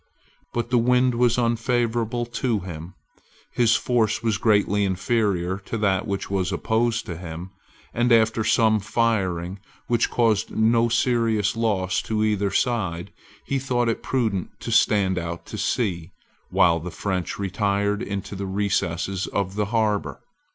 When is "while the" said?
16.49-16.89